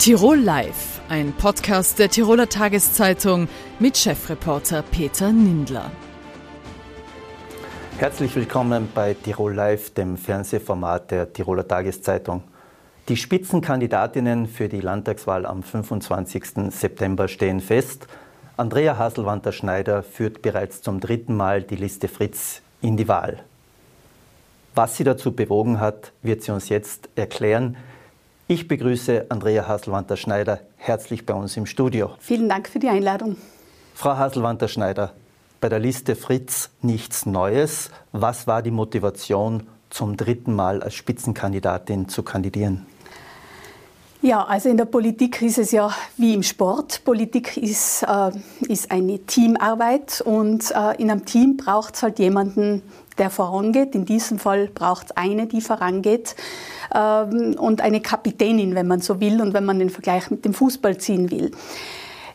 [0.00, 3.48] Tirol Live, ein Podcast der Tiroler Tageszeitung
[3.80, 5.90] mit Chefreporter Peter Nindler.
[7.98, 12.42] Herzlich willkommen bei Tirol Live, dem Fernsehformat der Tiroler Tageszeitung.
[13.10, 16.70] Die Spitzenkandidatinnen für die Landtagswahl am 25.
[16.70, 18.06] September stehen fest.
[18.56, 23.44] Andrea Haselwanter-Schneider führt bereits zum dritten Mal die Liste Fritz in die Wahl.
[24.74, 27.76] Was sie dazu bewogen hat, wird sie uns jetzt erklären.
[28.50, 32.10] Ich begrüße Andrea Haselwanter-Schneider herzlich bei uns im Studio.
[32.18, 33.36] Vielen Dank für die Einladung.
[33.94, 35.12] Frau Haselwanter-Schneider,
[35.60, 37.90] bei der Liste Fritz nichts Neues.
[38.10, 42.86] Was war die Motivation, zum dritten Mal als Spitzenkandidatin zu kandidieren?
[44.20, 47.04] Ja, also in der Politik ist es ja wie im Sport.
[47.04, 48.32] Politik ist, äh,
[48.68, 52.82] ist eine Teamarbeit und äh, in einem Team braucht es halt jemanden,
[53.20, 53.94] der vorangeht.
[53.94, 56.34] In diesem Fall braucht es eine, die vorangeht.
[56.92, 60.54] Ähm, und eine Kapitänin, wenn man so will und wenn man den Vergleich mit dem
[60.54, 61.52] Fußball ziehen will.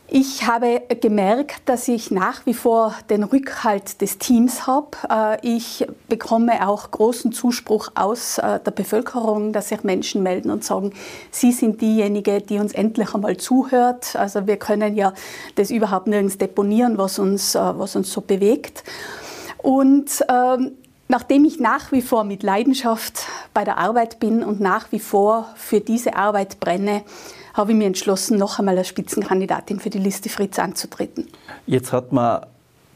[0.08, 4.89] Ich habe gemerkt, dass ich nach wie vor den Rückhalt des Teams habe.
[5.09, 10.64] Äh, ich bekomme auch großen Zuspruch aus äh, der Bevölkerung, dass sich Menschen melden und
[10.64, 10.94] sagen,
[11.31, 14.16] Sie sind diejenige, die uns endlich einmal zuhört.
[14.16, 15.14] Also wir können ja
[15.55, 18.83] das überhaupt nirgends deponieren, was uns, äh, was uns so bewegt.
[19.66, 20.71] Und ähm,
[21.08, 25.45] Nachdem ich nach wie vor mit Leidenschaft bei der Arbeit bin und nach wie vor
[25.55, 27.03] für diese Arbeit brenne,
[27.53, 31.27] habe ich mir entschlossen, noch einmal als Spitzenkandidatin für die Liste Fritz anzutreten.
[31.67, 32.47] Jetzt hat man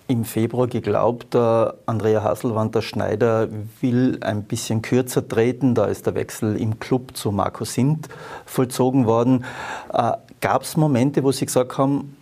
[0.07, 3.47] im Februar geglaubt, Andrea Hasselwander Schneider
[3.79, 5.75] will ein bisschen kürzer treten.
[5.75, 8.09] Da ist der Wechsel im Club zu Marco Sint
[8.47, 9.45] vollzogen worden.
[9.93, 12.17] Äh, Gab es Momente, wo Sie gesagt haben,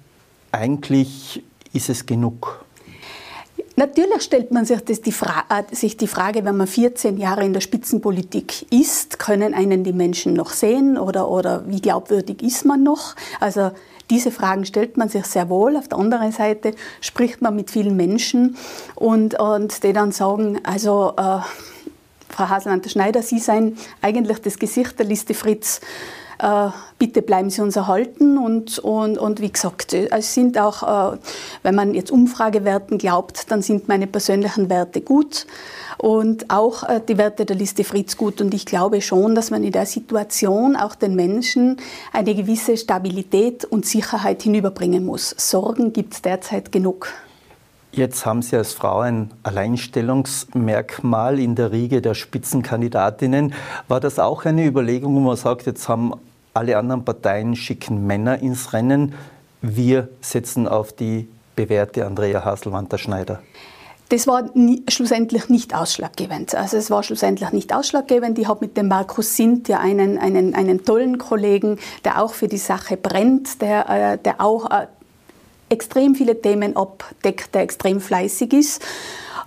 [0.52, 2.66] eigentlich ist es genug?
[3.80, 7.54] Natürlich stellt man sich, das die äh, sich die Frage, wenn man 14 Jahre in
[7.54, 12.82] der Spitzenpolitik ist, können einen die Menschen noch sehen oder, oder wie glaubwürdig ist man
[12.82, 13.16] noch?
[13.40, 13.70] Also
[14.10, 15.78] diese Fragen stellt man sich sehr wohl.
[15.78, 18.58] Auf der anderen Seite spricht man mit vielen Menschen
[18.96, 21.42] und, und die dann sagen, also äh,
[22.30, 25.82] Frau Haselmann-Schneider, Sie seien eigentlich das Gesicht der Liste Fritz
[27.00, 28.38] bitte bleiben Sie uns erhalten.
[28.38, 31.18] Und, und, und wie gesagt, es sind auch, äh,
[31.64, 35.46] wenn man jetzt Umfragewerten glaubt, dann sind meine persönlichen Werte gut
[35.98, 38.42] und auch äh, die Werte der Liste Fritz gut.
[38.42, 41.78] Und ich glaube schon, dass man in der Situation auch den Menschen
[42.14, 45.34] eine gewisse Stabilität und Sicherheit hinüberbringen muss.
[45.38, 47.10] Sorgen gibt es derzeit genug.
[47.92, 53.54] Jetzt haben Sie als Frau ein Alleinstellungsmerkmal in der Riege der Spitzenkandidatinnen.
[53.88, 56.14] War das auch eine Überlegung, wo man sagt, jetzt haben
[56.58, 59.14] alle anderen Parteien schicken Männer ins Rennen,
[59.62, 63.42] wir setzen auf die bewährte Andrea Haselwanter-Schneider?
[64.10, 66.56] Das war nie, schlussendlich nicht ausschlaggebend.
[66.56, 68.40] Also es war schlussendlich nicht ausschlaggebend.
[68.40, 72.48] Ich habe mit dem Markus Sint ja einen, einen, einen tollen Kollegen, der auch für
[72.48, 74.88] die Sache brennt, der, äh, der auch äh,
[75.70, 78.82] extrem viele Themen abdeckt, der extrem fleißig ist.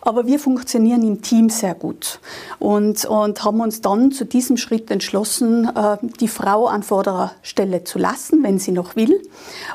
[0.02, 2.20] Aber wir funktionieren im Team sehr gut
[2.58, 7.84] und, und haben uns dann zu diesem Schritt entschlossen, äh, die Frau an vorderer Stelle
[7.84, 9.20] zu lassen, wenn sie noch will.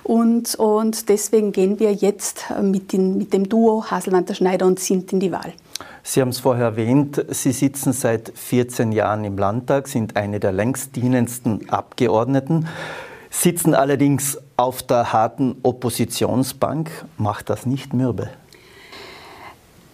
[0.03, 5.13] Und, und deswegen gehen wir jetzt mit, den, mit dem Duo Haselmann, Schneider und Sint
[5.13, 5.53] in die Wahl.
[6.03, 10.51] Sie haben es vorher erwähnt, Sie sitzen seit 14 Jahren im Landtag, sind eine der
[10.51, 12.67] längst dienendsten Abgeordneten
[13.41, 16.89] sitzen allerdings auf der harten Oppositionsbank.
[17.17, 18.29] Macht das nicht mürbe?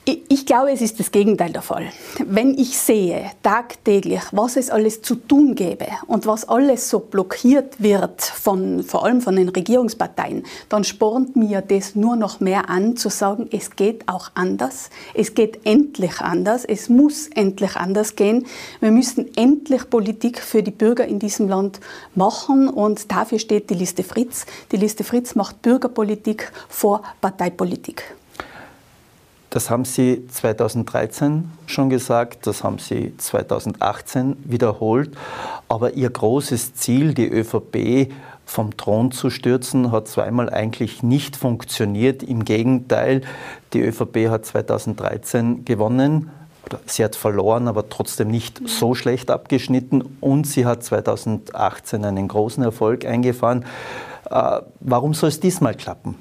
[0.04, 1.92] Ich glaube, es ist das Gegenteil der Fall.
[2.26, 7.84] Wenn ich sehe tagtäglich, was es alles zu tun gäbe und was alles so blockiert
[7.84, 12.98] wird, von, vor allem von den Regierungsparteien, dann spornt mir das nur noch mehr an,
[12.98, 14.90] zu sagen, es geht auch anders.
[15.14, 16.66] Es geht endlich anders.
[16.66, 18.48] Es muss endlich anders gehen.
[18.80, 21.80] Wir müssen endlich Politik für die Bürger in diesem Land
[22.16, 24.48] machen und dafür steht die Liste Fritz.
[24.72, 28.16] Die Liste Fritz macht Bürgerpolitik vor Parteipolitik.
[29.52, 35.12] Das haben Sie 2013 schon gesagt, das haben Sie 2018 wiederholt.
[35.68, 38.14] Aber Ihr großes Ziel, die ÖVP
[38.46, 42.24] vom Thron zu stürzen, hat zweimal eigentlich nicht funktioniert.
[42.24, 43.24] Im Gegenteil,
[43.74, 46.32] die ÖVP hat 2013 gewonnen.
[46.86, 50.18] Sie hat verloren, aber trotzdem nicht so schlecht abgeschnitten.
[50.22, 53.66] Und sie hat 2018 einen großen Erfolg eingefahren.
[54.30, 56.16] Äh, warum soll es diesmal klappen?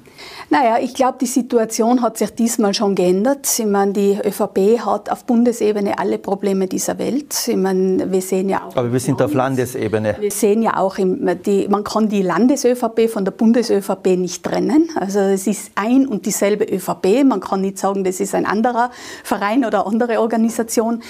[0.49, 3.47] Naja, ich glaube, die Situation hat sich diesmal schon geändert.
[3.57, 7.47] Ich meine, die ÖVP hat auf Bundesebene alle Probleme dieser Welt.
[7.47, 8.75] Ich meine, wir sehen ja auch.
[8.75, 10.17] Aber wir sind auf Landesebene.
[10.19, 14.89] Wir sehen ja auch, die, man kann die Landes-ÖVP von der Bundes-ÖVP nicht trennen.
[14.95, 17.23] Also es ist ein und dieselbe ÖVP.
[17.23, 18.91] Man kann nicht sagen, das ist ein anderer
[19.23, 21.01] Verein oder andere Organisation.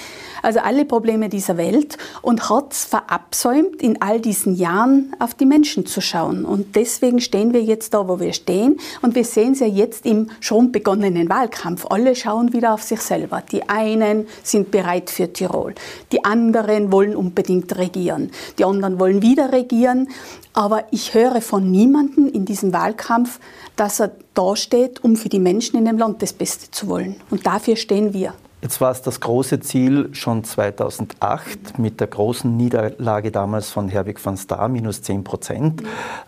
[0.42, 5.46] Also alle Probleme dieser Welt und hat es verabsäumt, in all diesen Jahren auf die
[5.46, 6.44] Menschen zu schauen.
[6.44, 8.78] Und deswegen stehen wir jetzt da, wo wir stehen.
[9.02, 11.86] Und wir sehen es ja jetzt im schon begonnenen Wahlkampf.
[11.88, 13.42] Alle schauen wieder auf sich selber.
[13.52, 15.74] Die einen sind bereit für Tirol.
[16.10, 18.32] Die anderen wollen unbedingt regieren.
[18.58, 20.08] Die anderen wollen wieder regieren.
[20.54, 23.38] Aber ich höre von niemandem in diesem Wahlkampf,
[23.76, 27.16] dass er dasteht, um für die Menschen in dem Land das Beste zu wollen.
[27.30, 28.34] Und dafür stehen wir.
[28.62, 34.24] Jetzt war es das große Ziel schon 2008 mit der großen Niederlage damals von Herwig
[34.24, 35.82] van Staar, minus 10 Prozent.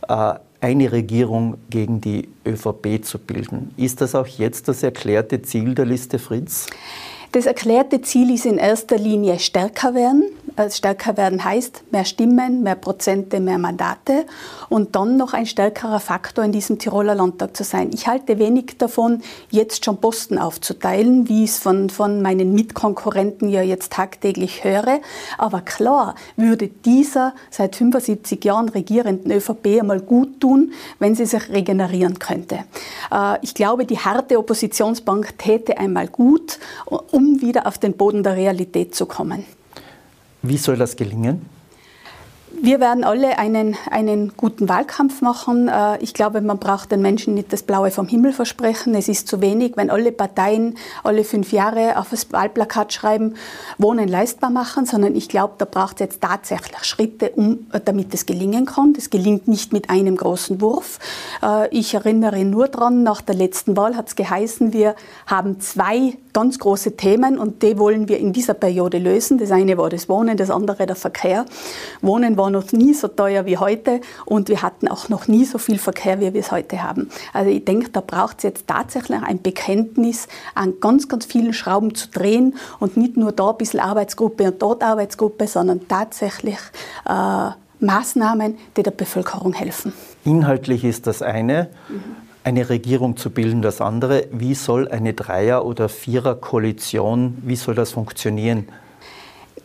[0.08, 3.72] Äh, eine Regierung gegen die ÖVP zu bilden.
[3.76, 6.66] Ist das auch jetzt das erklärte Ziel der Liste Fritz?
[7.30, 10.24] Das erklärte Ziel ist in erster Linie stärker werden.
[10.56, 14.24] Also stärker werden heißt mehr Stimmen, mehr Prozente, mehr Mandate
[14.68, 17.90] und dann noch ein stärkerer Faktor in diesem Tiroler Landtag zu sein.
[17.92, 23.48] Ich halte wenig davon, jetzt schon Posten aufzuteilen, wie ich es von, von meinen Mitkonkurrenten
[23.48, 25.00] ja jetzt tagtäglich höre.
[25.38, 31.48] Aber klar würde dieser seit 75 Jahren regierenden ÖVP einmal gut tun, wenn sie sich
[31.48, 32.60] regenerieren könnte.
[33.10, 38.36] Äh, ich glaube, die harte Oppositionsbank täte einmal gut, um wieder auf den Boden der
[38.36, 39.44] Realität zu kommen.
[40.46, 41.46] Wie soll das gelingen?
[42.60, 45.68] Wir werden alle einen, einen guten Wahlkampf machen.
[45.68, 48.94] Äh, ich glaube, man braucht den Menschen nicht das Blaue vom Himmel versprechen.
[48.94, 53.34] Es ist zu wenig, wenn alle Parteien alle fünf Jahre auf das Wahlplakat schreiben,
[53.78, 58.26] Wohnen leistbar machen, sondern ich glaube, da braucht es jetzt tatsächlich Schritte, um, damit es
[58.26, 58.92] gelingen kann.
[58.92, 60.98] Das gelingt nicht mit einem großen Wurf.
[61.42, 64.94] Äh, ich erinnere nur daran, nach der letzten Wahl hat es geheißen, wir
[65.26, 69.38] haben zwei ganz große Themen und die wollen wir in dieser Periode lösen.
[69.38, 71.46] Das eine war das Wohnen, das andere der Verkehr.
[72.02, 75.58] Wohnen war noch nie so teuer wie heute und wir hatten auch noch nie so
[75.58, 77.10] viel Verkehr, wie wir es heute haben.
[77.32, 81.94] Also ich denke, da braucht es jetzt tatsächlich ein Bekenntnis, an ganz, ganz vielen Schrauben
[81.94, 86.58] zu drehen und nicht nur da ein bisschen Arbeitsgruppe und dort Arbeitsgruppe, sondern tatsächlich
[87.08, 87.50] äh,
[87.80, 89.92] Maßnahmen, die der Bevölkerung helfen.
[90.24, 91.68] Inhaltlich ist das eine.
[91.88, 94.26] Mhm eine Regierung zu bilden, das andere.
[94.30, 98.68] Wie soll eine Dreier- oder Vierer-Koalition, wie soll das funktionieren?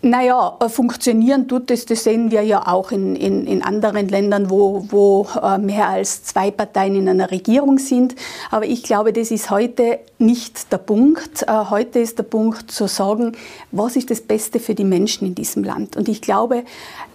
[0.01, 4.49] Naja, äh, funktionieren tut es, das sehen wir ja auch in, in, in anderen Ländern,
[4.49, 8.15] wo, wo äh, mehr als zwei Parteien in einer Regierung sind.
[8.49, 11.43] Aber ich glaube, das ist heute nicht der Punkt.
[11.43, 13.33] Äh, heute ist der Punkt zu sagen,
[13.71, 15.97] was ist das Beste für die Menschen in diesem Land.
[15.97, 16.63] Und ich glaube,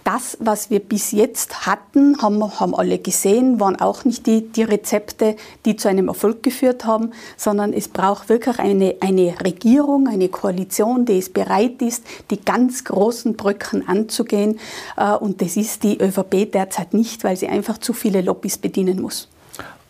[0.05, 4.63] das, was wir bis jetzt hatten, haben, haben alle gesehen, waren auch nicht die, die
[4.63, 5.35] Rezepte,
[5.65, 11.05] die zu einem Erfolg geführt haben, sondern es braucht wirklich eine, eine Regierung, eine Koalition,
[11.05, 14.59] die es bereit ist, die ganz großen Brücken anzugehen.
[14.95, 19.01] Äh, und das ist die ÖVP derzeit nicht, weil sie einfach zu viele Lobbys bedienen
[19.01, 19.27] muss.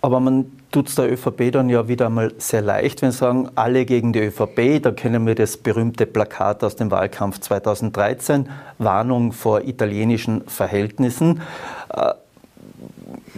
[0.01, 3.49] Aber man tut es der ÖVP dann ja wieder einmal sehr leicht, wenn sie sagen,
[3.55, 4.81] alle gegen die ÖVP.
[4.81, 11.41] Da kennen wir das berühmte Plakat aus dem Wahlkampf 2013, Warnung vor italienischen Verhältnissen.
[11.89, 12.13] Äh,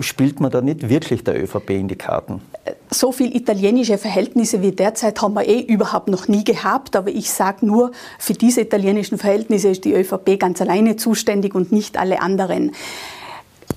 [0.02, 2.42] spielt man da nicht wirklich der ÖVP in die Karten?
[2.90, 6.96] So viel italienische Verhältnisse wie derzeit haben wir eh überhaupt noch nie gehabt.
[6.96, 11.72] Aber ich sage nur, für diese italienischen Verhältnisse ist die ÖVP ganz alleine zuständig und
[11.72, 12.72] nicht alle anderen.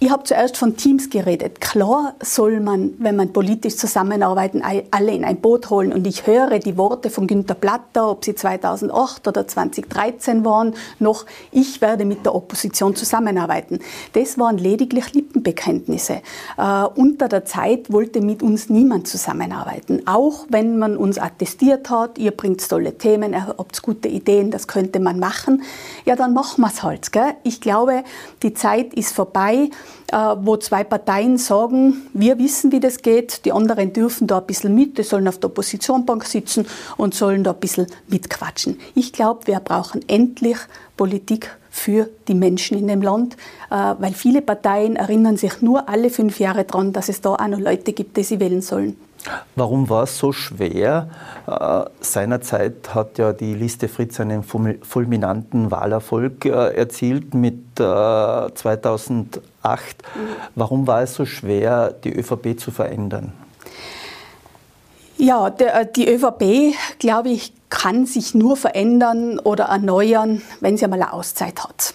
[0.02, 1.60] Ich habe zuerst von Teams geredet.
[1.60, 5.92] Klar soll man, wenn man politisch zusammenarbeiten, alle in ein Boot holen.
[5.92, 11.26] Und ich höre die Worte von Günter Platter, ob sie 2008 oder 2013 waren, noch,
[11.52, 13.80] ich werde mit der Opposition zusammenarbeiten.
[14.14, 16.22] Das waren lediglich Lippenbekenntnisse.
[16.56, 20.06] Äh, unter der Zeit wollte mit uns niemand zusammenarbeiten.
[20.06, 24.66] Auch wenn man uns attestiert hat, ihr bringt tolle Themen, ihr habt gute Ideen, das
[24.66, 25.62] könnte man machen.
[26.06, 27.12] Ja, dann machen wir es halt.
[27.12, 27.34] Gell?
[27.42, 28.02] Ich glaube,
[28.42, 29.68] die Zeit ist vorbei.
[30.12, 34.46] Äh, wo zwei Parteien sagen, wir wissen, wie das geht, die anderen dürfen da ein
[34.46, 38.80] bisschen mit, die sollen auf der Oppositionbank sitzen und sollen da ein bisschen mitquatschen.
[38.96, 40.56] Ich glaube, wir brauchen endlich
[40.96, 43.36] Politik für die Menschen in dem Land,
[43.70, 47.46] äh, weil viele Parteien erinnern sich nur alle fünf Jahre daran, dass es da auch
[47.46, 48.96] noch Leute gibt, die sie wählen sollen.
[49.54, 51.10] Warum war es so schwer?
[51.46, 59.42] Äh, seinerzeit hat ja die Liste Fritz einen fulminanten Wahlerfolg äh, erzielt mit äh, 2008.
[59.62, 60.18] Mhm.
[60.54, 63.32] Warum war es so schwer, die ÖVP zu verändern?
[65.18, 70.84] Ja, der, äh, die ÖVP, glaube ich, kann sich nur verändern oder erneuern, wenn sie
[70.84, 71.94] einmal eine Auszeit hat.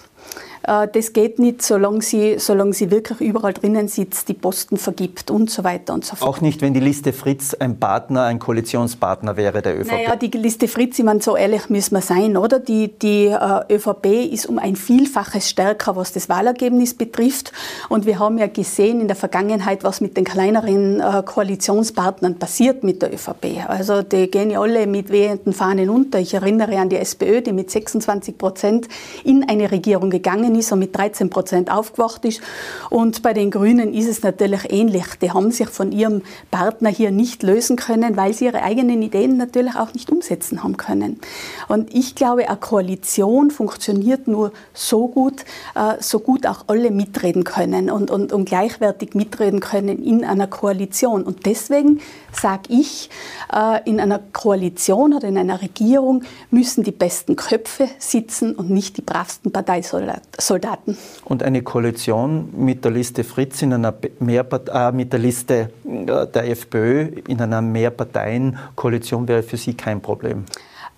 [0.67, 5.31] Äh, das geht nicht, solange sie, solange sie wirklich überall drinnen sitzt, die Posten vergibt
[5.31, 6.29] und so weiter und so fort.
[6.29, 9.91] Auch nicht, wenn die Liste Fritz ein Partner, ein Koalitionspartner wäre der ÖVP?
[9.91, 12.59] Naja, die Liste Fritz, ich meine, so ehrlich müssen wir sein, oder?
[12.59, 17.51] Die, die äh, ÖVP ist um ein Vielfaches stärker, was das Wahlergebnis betrifft.
[17.89, 22.83] Und wir haben ja gesehen in der Vergangenheit, was mit den kleineren äh, Koalitionspartnern passiert
[22.83, 23.67] mit der ÖVP.
[23.67, 26.19] Also die gehen ja alle mit wehenden Fahnen unter.
[26.19, 28.87] Ich erinnere an die SPÖ, die mit 26 Prozent
[29.23, 32.41] in eine Regierung gegangen ist und mit 13 Prozent aufgewacht ist.
[32.89, 35.05] Und bei den Grünen ist es natürlich ähnlich.
[35.21, 36.21] Die haben sich von ihrem
[36.51, 40.77] Partner hier nicht lösen können, weil sie ihre eigenen Ideen natürlich auch nicht umsetzen haben
[40.77, 41.19] können.
[41.67, 45.45] Und ich glaube, eine Koalition funktioniert nur so gut,
[45.75, 50.47] äh, so gut auch alle mitreden können und, und, und gleichwertig mitreden können in einer
[50.47, 51.23] Koalition.
[51.23, 52.01] Und deswegen
[52.35, 53.09] sage ich,
[53.53, 58.97] äh, in einer Koalition oder in einer Regierung müssen die besten Köpfe sitzen und nicht
[58.97, 60.97] die bravsten Parteisoldaten.
[61.23, 66.27] Und eine Koalition mit der Liste Fritz in einer Mehrpart äh, mit der Liste äh,
[66.27, 70.45] der FPÖ in einer Mehrparteien-Koalition wäre für Sie kein Problem?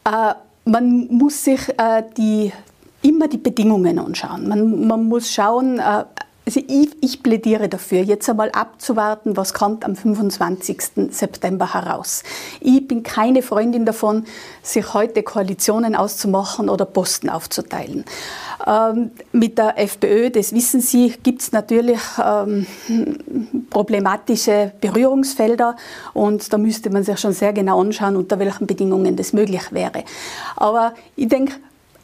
[0.06, 0.34] Äh,
[0.66, 2.52] man muss sich äh, die,
[3.02, 4.48] immer die Bedingungen anschauen.
[4.48, 6.04] Man, man muss schauen, äh,
[6.48, 11.12] also ich, ich, plädiere dafür, jetzt einmal abzuwarten, was kommt am 25.
[11.12, 12.24] September heraus.
[12.62, 14.24] Ich bin keine Freundin davon,
[14.64, 18.06] sich heute Koalitionen auszumachen oder Posten aufzuteilen.
[18.66, 22.66] Ähm, mit der FPÖ, das wissen Sie, gibt es natürlich ähm,
[23.70, 25.76] problematische Berührungsfelder
[26.14, 30.06] und da müsste man sich schon sehr genau anschauen, unter welchen Bedingungen das möglich wäre.
[30.56, 31.56] Aber ich denke,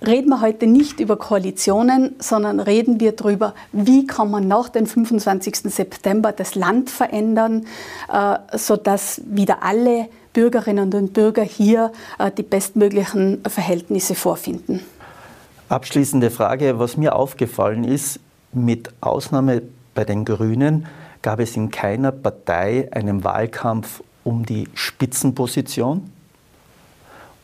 [0.06, 4.86] reden wir heute nicht über Koalitionen, sondern reden wir darüber, wie kann man nach dem
[4.86, 5.74] 25.
[5.74, 7.66] September das Land verändern,
[8.12, 14.82] äh, sodass wieder alle Bürgerinnen und Bürger hier äh, die bestmöglichen Verhältnisse vorfinden.
[15.70, 18.20] Abschließende Frage, was mir aufgefallen ist,
[18.52, 19.64] mit Ausnahme
[19.96, 20.88] bei den Grünen
[21.22, 26.10] gab es in keiner Partei einen Wahlkampf um die Spitzenposition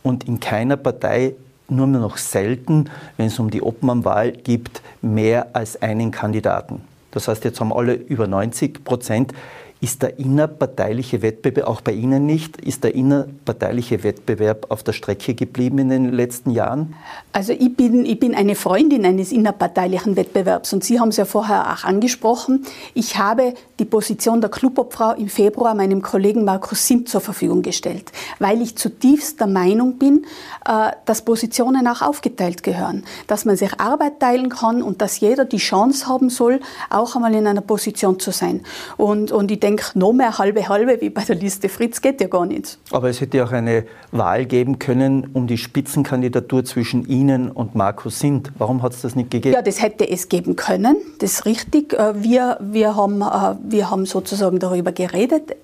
[0.03, 1.35] und in keiner Partei
[1.69, 6.81] nur noch selten, wenn es um die Obmannwahl geht, mehr als einen Kandidaten.
[7.11, 9.33] Das heißt, jetzt haben alle über 90 Prozent.
[9.81, 15.35] Ist der innerparteiliche Wettbewerb, auch bei Ihnen nicht, ist der innerparteiliche Wettbewerb auf der Strecke
[15.35, 16.95] geblieben in den letzten Jahren?
[17.31, 21.23] Also ich bin, ich bin eine Freundin eines innerparteilichen Wettbewerbs und Sie haben es ja
[21.23, 22.65] vorher auch angesprochen.
[22.93, 28.11] Ich habe die Position der Clubobfrau im Februar meinem Kollegen Markus Simt zur Verfügung gestellt,
[28.39, 30.25] weil ich zutiefst der Meinung bin,
[30.65, 35.45] äh, dass Positionen auch aufgeteilt gehören, dass man sich Arbeit teilen kann und dass jeder
[35.45, 36.59] die Chance haben soll,
[36.89, 38.59] auch einmal in einer Position zu sein.
[38.97, 42.21] Und, und ich denke, denke, noch mehr halbe halbe wie bei der Liste Fritz geht
[42.21, 42.77] ja gar nicht.
[42.91, 48.19] Aber es hätte auch eine Wahl geben können um die Spitzenkandidatur zwischen Ihnen und Markus
[48.19, 48.51] Sind.
[48.57, 49.53] Warum hat es das nicht gegeben?
[49.53, 51.93] Ja, das hätte es geben können, das ist richtig.
[51.93, 55.55] Äh, wir, wir, haben, äh, wir haben sozusagen darüber geredet,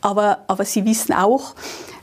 [0.00, 1.54] aber, aber Sie wissen auch,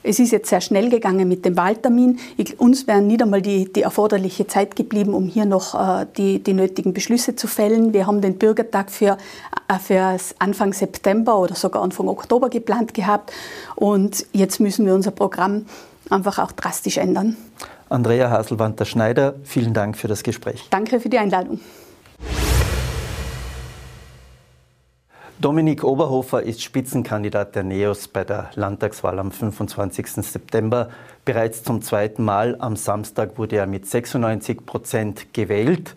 [0.04, 2.20] es ist jetzt sehr schnell gegangen mit dem Wahltermin.
[2.38, 6.40] Ich, uns wäre nicht einmal die, die, erforderliche Zeit geblieben, um hier noch äh, die,
[6.40, 7.94] die, nötigen Beschlüsse zu fällen.
[7.94, 9.18] Wir haben den Bürgertag für,
[9.68, 13.32] äh, für Anfang September oder sogar Anfang Oktober geplant gehabt.
[13.76, 15.66] Und jetzt müssen wir unser Programm
[16.10, 17.38] einfach auch drastisch ändern.
[17.90, 20.68] Andrea Haselwanter-Schneider, vielen Dank für das Gespräch.
[20.70, 21.60] Danke für die Einladung.
[25.42, 30.08] Dominik Oberhofer ist Spitzenkandidat der NEOS bei der Landtagswahl am 25.
[30.24, 30.90] September.
[31.26, 35.96] Bereits zum zweiten Mal am Samstag wurde er mit 96 Prozent gewählt.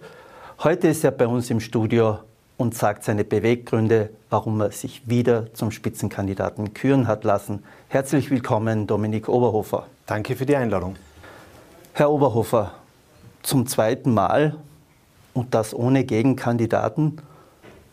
[0.60, 2.20] Heute ist er bei uns im Studio
[2.56, 7.64] und sagt seine Beweggründe, warum er sich wieder zum Spitzenkandidaten küren hat lassen.
[7.88, 9.88] Herzlich willkommen, Dominik Oberhofer.
[10.06, 10.96] Danke für die Einladung.
[11.92, 12.72] Herr Oberhofer,
[13.42, 14.56] zum zweiten Mal
[15.34, 17.20] und das ohne Gegenkandidaten.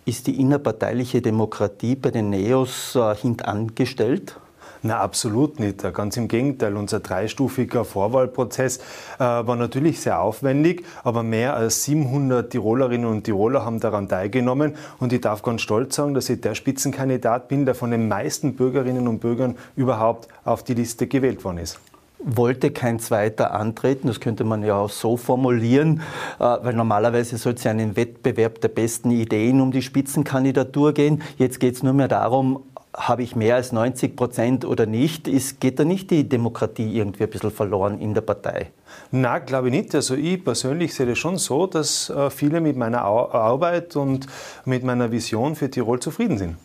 [0.04, 4.36] Ist die innerparteiliche Demokratie bei den Neos äh, hintangestellt?
[4.84, 5.84] Na, absolut nicht.
[5.94, 6.76] Ganz im Gegenteil.
[6.76, 13.64] Unser dreistufiger Vorwahlprozess äh, war natürlich sehr aufwendig, aber mehr als 700 Tirolerinnen und Tiroler
[13.64, 14.76] haben daran teilgenommen.
[15.00, 18.56] Und ich darf ganz stolz sagen, dass ich der Spitzenkandidat bin, der von den meisten
[18.56, 21.80] Bürgerinnen und Bürgern überhaupt auf die Liste gewählt worden ist
[22.24, 24.08] wollte kein zweiter antreten.
[24.08, 26.02] Das könnte man ja auch so formulieren,
[26.40, 31.22] äh, weil normalerweise soll es ja einen Wettbewerb der besten Ideen um die Spitzenkandidatur gehen.
[31.38, 32.64] Jetzt geht es nur mehr darum,
[32.94, 35.28] habe ich mehr als 90 Prozent oder nicht?
[35.28, 38.72] Ist, geht da nicht die Demokratie irgendwie ein bisschen verloren in der Partei?
[39.12, 39.96] Na, glaube ich nicht.
[39.96, 44.28] Also ich persönlich sehe das schon so, dass äh, viele mit meiner Arbeit und
[44.66, 46.58] mit meiner Vision für Tirol zufrieden sind.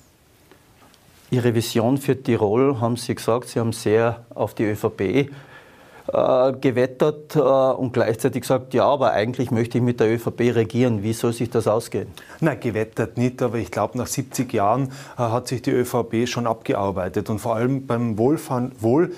[1.30, 5.00] Ihre Vision für Tirol haben Sie gesagt, Sie haben sehr auf die ÖVP
[6.12, 11.02] äh, gewettert äh, und gleichzeitig gesagt, ja, aber eigentlich möchte ich mit der ÖVP regieren.
[11.02, 12.06] Wie soll sich das ausgehen?
[12.40, 16.46] Nein, gewettert nicht, aber ich glaube, nach 70 Jahren äh, hat sich die ÖVP schon
[16.46, 19.12] abgearbeitet und vor allem beim Wohlfahren, Wohl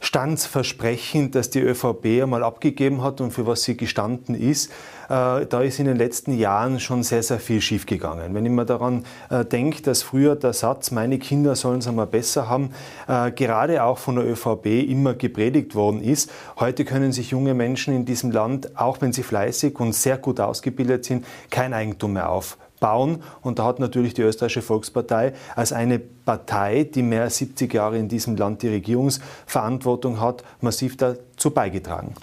[0.00, 4.70] Standsversprechen, das die ÖVP einmal abgegeben hat und für was sie gestanden ist,
[5.10, 8.34] äh, da ist in den letzten Jahren schon sehr, sehr viel schiefgegangen.
[8.34, 12.06] Wenn ich mir daran äh, denke, dass früher der Satz, meine Kinder sollen es einmal
[12.06, 12.70] besser haben,
[13.08, 16.30] äh, gerade auch von der ÖVP immer gepredigt worden ist.
[16.58, 20.40] Heute können sich junge Menschen in diesem Land, auch wenn sie fleißig und sehr gut
[20.40, 23.22] ausgebildet sind, kein Eigentum mehr auf bauen.
[23.42, 27.98] Und da hat natürlich die Österreichische Volkspartei als eine Partei, die mehr als 70 Jahre
[27.98, 32.14] in diesem Land die Regierungsverantwortung hat, massiv dazu beigetragen.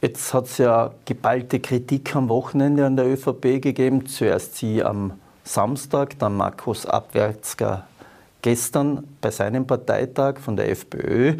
[0.00, 4.06] Jetzt hat es ja geballte Kritik am Wochenende an der ÖVP gegeben.
[4.06, 7.84] Zuerst sie am Samstag, dann Markus Abwärtsger
[8.42, 11.38] gestern bei seinem Parteitag von der FPÖ.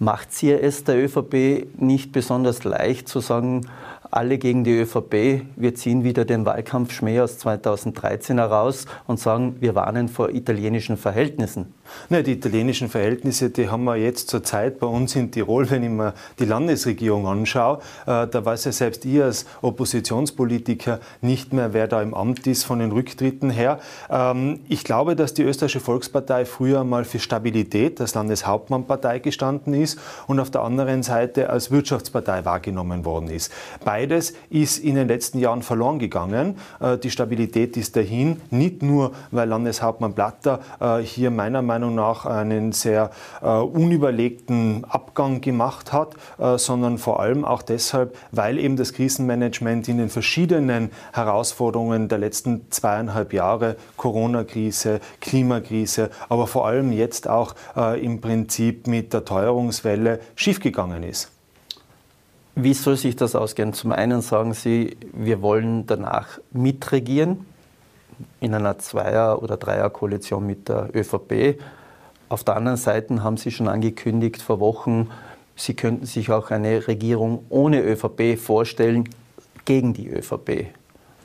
[0.00, 3.66] Macht sie es der ÖVP nicht besonders leicht zu sagen,
[4.10, 5.42] alle gegen die ÖVP.
[5.56, 11.74] Wir ziehen wieder den Wahlkampfschmäh aus 2013 heraus und sagen, wir warnen vor italienischen Verhältnissen.
[12.08, 15.82] Ne, die italienischen Verhältnisse, die haben wir jetzt zur Zeit bei uns in Tirol, wenn
[15.82, 17.78] ich mir die Landesregierung anschaue.
[18.06, 22.64] Äh, da weiß ja selbst ich als Oppositionspolitiker nicht mehr, wer da im Amt ist
[22.64, 23.78] von den Rücktritten her.
[24.10, 29.98] Ähm, ich glaube, dass die Österreichische Volkspartei früher mal für Stabilität als Landeshauptmannpartei gestanden ist
[30.26, 33.52] und auf der anderen Seite als Wirtschaftspartei wahrgenommen worden ist.
[33.98, 36.54] Beides ist in den letzten Jahren verloren gegangen.
[36.78, 42.24] Äh, die Stabilität ist dahin, nicht nur, weil Landeshauptmann Blatter äh, hier meiner Meinung nach
[42.24, 43.10] einen sehr
[43.42, 46.14] äh, unüberlegten Abgang gemacht hat,
[46.56, 52.70] sondern vor allem auch deshalb, weil eben das Krisenmanagement in den verschiedenen Herausforderungen der letzten
[52.70, 57.54] zweieinhalb Jahre, Corona-Krise, Klimakrise, aber vor allem jetzt auch
[58.00, 61.30] im Prinzip mit der Teuerungswelle schiefgegangen ist.
[62.60, 63.72] Wie soll sich das ausgehen?
[63.72, 67.46] Zum einen sagen Sie, wir wollen danach mitregieren
[68.40, 71.60] in einer Zweier- oder Dreierkoalition mit der ÖVP.
[72.28, 75.08] Auf der anderen Seite haben Sie schon angekündigt vor Wochen,
[75.54, 79.08] Sie könnten sich auch eine Regierung ohne ÖVP vorstellen,
[79.64, 80.66] gegen die ÖVP.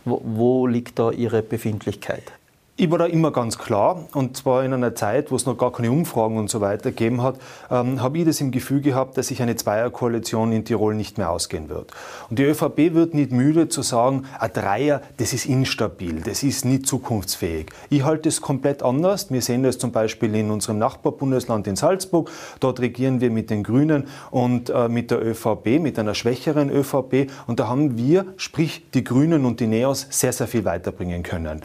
[0.06, 2.32] Wo, wo liegt da Ihre Befindlichkeit?
[2.75, 5.72] Ich war da immer ganz klar, und zwar in einer Zeit, wo es noch gar
[5.72, 7.36] keine Umfragen und so weiter gegeben hat,
[7.70, 11.30] ähm, habe ich das im Gefühl gehabt, dass sich eine Zweierkoalition in Tirol nicht mehr
[11.30, 11.92] ausgehen wird.
[12.32, 16.65] Und die ÖVP wird nicht müde zu sagen, ein Dreier, das ist instabil, das ist
[16.65, 17.67] nicht zukunftsfähig.
[17.91, 19.30] Ich halte es komplett anders.
[19.30, 22.32] Wir sehen das zum Beispiel in unserem Nachbarbundesland in Salzburg.
[22.60, 27.30] Dort regieren wir mit den Grünen und äh, mit der ÖVP, mit einer schwächeren ÖVP.
[27.45, 31.62] Und da haben wir, sprich die Grünen und die Neos, sehr, sehr viel weiterbringen können.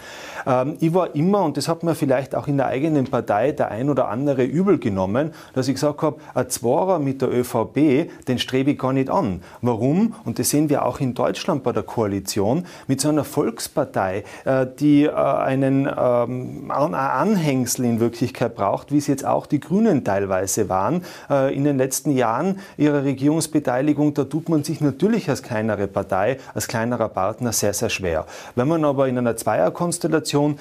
[0.47, 3.71] Ähm, ich war immer, und das hat mir vielleicht auch in der eigenen Partei der
[3.71, 8.39] ein oder andere übel genommen, dass ich gesagt habe, ein Zwarer mit der ÖVP, den
[8.39, 9.43] strebe ich gar nicht an.
[9.63, 10.15] Warum?
[10.25, 14.67] Und das sehen wir auch in Deutschland bei der Koalition, mit so einer Volkspartei, äh,
[14.79, 20.69] die äh, einen ähm, Anhängsel in Wirklichkeit braucht, wie es jetzt auch die Grünen teilweise
[20.69, 25.87] waren äh, in den letzten Jahren ihrer Regierungsbeteiligung, da tut man sich natürlich als kleinere
[25.87, 28.27] Partei, als kleinerer Partner sehr, sehr schwer.
[28.57, 30.59] Wenn man aber in einer Zweierkonstellation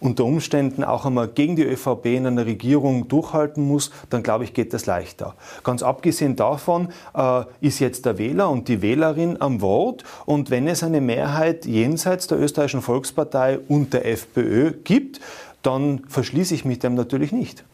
[0.00, 4.54] unter Umständen auch einmal gegen die ÖVP in einer Regierung durchhalten muss, dann glaube ich,
[4.54, 5.34] geht das leichter.
[5.62, 10.66] Ganz abgesehen davon äh, ist jetzt der Wähler und die Wählerin am Wort und wenn
[10.66, 15.20] es eine Mehrheit jenseits der österreichischen Volkspartei und der FPÖ gibt,
[15.62, 17.64] dann verschließe ich mich dem natürlich nicht.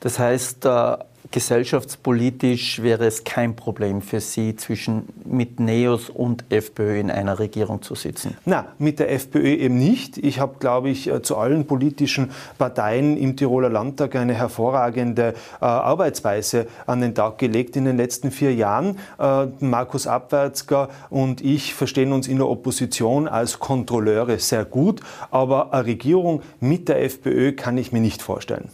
[0.00, 0.96] Das heißt, äh,
[1.30, 7.82] gesellschaftspolitisch wäre es kein Problem für Sie, zwischen mit NEOS und FPÖ in einer Regierung
[7.82, 8.36] zu sitzen?
[8.44, 10.18] Na, mit der FPÖ eben nicht.
[10.18, 15.64] Ich habe, glaube ich, äh, zu allen politischen Parteien im Tiroler Landtag eine hervorragende äh,
[15.64, 18.98] Arbeitsweise an den Tag gelegt in den letzten vier Jahren.
[19.18, 25.72] Äh, Markus Abwärtsger und ich verstehen uns in der Opposition als Kontrolleure sehr gut, aber
[25.72, 28.68] eine Regierung mit der FPÖ kann ich mir nicht vorstellen.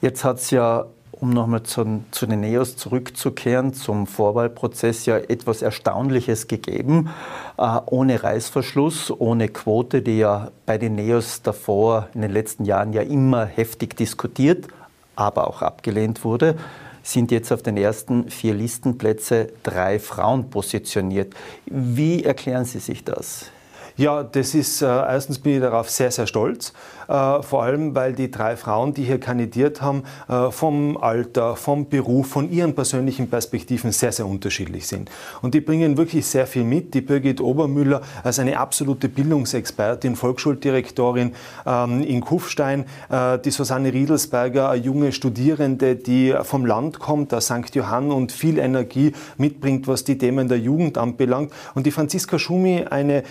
[0.00, 0.86] Jetzt hat es ja
[1.20, 7.10] um nochmal zu, zu, den NEOS zurückzukehren, zum Vorwahlprozess ja etwas Erstaunliches gegeben,
[7.58, 12.92] äh, ohne Reißverschluss, ohne Quote, die ja bei den NEOS davor in den letzten Jahren
[12.92, 14.68] ja immer heftig diskutiert,
[15.14, 16.56] aber auch abgelehnt wurde,
[17.02, 21.34] sind jetzt auf den ersten vier Listenplätze drei Frauen positioniert.
[21.66, 23.50] Wie erklären Sie sich das?
[23.98, 26.74] Ja, das ist, äh, erstens bin ich darauf sehr, sehr stolz.
[27.08, 31.88] Äh, vor allem, weil die drei Frauen, die hier kandidiert haben, äh, vom Alter, vom
[31.88, 35.10] Beruf, von ihren persönlichen Perspektiven sehr, sehr unterschiedlich sind.
[35.40, 36.92] Und die bringen wirklich sehr viel mit.
[36.92, 41.32] Die Birgit Obermüller als eine absolute Bildungsexpertin, Volksschuldirektorin
[41.64, 47.46] ähm, in Kufstein, äh, die Susanne Riedelsberger, eine junge Studierende, die vom Land kommt, aus
[47.46, 47.74] St.
[47.74, 51.52] Johann und viel Energie mitbringt, was die Themen der Jugend anbelangt.
[51.74, 53.22] Und die Franziska Schumi, eine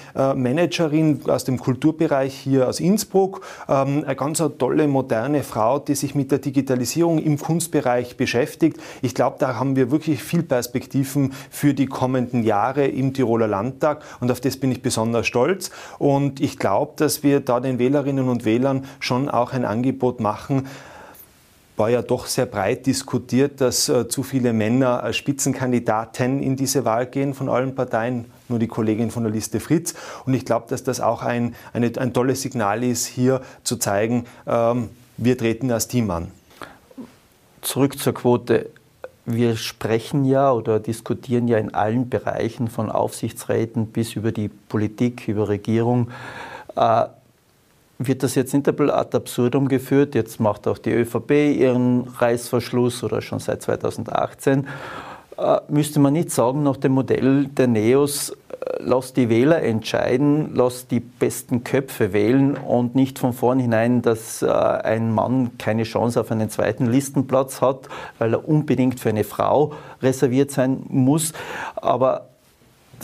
[0.55, 6.15] Managerin aus dem Kulturbereich hier aus Innsbruck, ähm, eine ganz tolle, moderne Frau, die sich
[6.15, 8.77] mit der Digitalisierung im Kunstbereich beschäftigt.
[9.01, 14.03] Ich glaube, da haben wir wirklich viel Perspektiven für die kommenden Jahre im Tiroler Landtag
[14.21, 15.71] und auf das bin ich besonders stolz.
[15.99, 20.67] Und ich glaube, dass wir da den Wählerinnen und Wählern schon auch ein Angebot machen,
[21.77, 26.85] war ja doch sehr breit diskutiert, dass äh, zu viele Männer als Spitzenkandidaten in diese
[26.85, 29.93] Wahl gehen von allen Parteien, nur die Kollegin von der Liste Fritz.
[30.25, 34.25] Und ich glaube, dass das auch ein, eine, ein tolles Signal ist, hier zu zeigen,
[34.47, 36.31] ähm, wir treten als Team an.
[37.61, 38.69] Zurück zur Quote.
[39.25, 45.27] Wir sprechen ja oder diskutieren ja in allen Bereichen von Aufsichtsräten bis über die Politik,
[45.27, 46.11] über Regierung.
[46.75, 47.05] Äh,
[47.97, 50.15] wird das jetzt nicht ad absurdum geführt?
[50.15, 54.67] Jetzt macht auch die ÖVP ihren Reißverschluss oder schon seit 2018.
[55.37, 58.35] Äh, müsste man nicht sagen, nach dem Modell der Neos, äh,
[58.79, 64.47] lass die Wähler entscheiden, lass die besten Köpfe wählen und nicht von vornherein, dass äh,
[64.47, 69.73] ein Mann keine Chance auf einen zweiten Listenplatz hat, weil er unbedingt für eine Frau
[70.01, 71.33] reserviert sein muss.
[71.75, 72.27] Aber